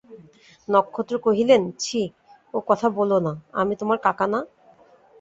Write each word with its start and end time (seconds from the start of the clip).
নক্ষত্র 0.67 1.15
কহিলেন, 1.17 1.61
ছি, 1.79 2.01
ও 2.53 2.57
কথা 2.67 2.87
বোলো 2.89 3.17
না, 3.19 3.33
আমি 3.53 3.73
তোমার 3.75 3.97
কাকা 3.97 4.25
না। 4.27 4.39